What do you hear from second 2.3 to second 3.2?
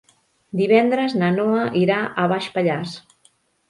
Baix Pallars.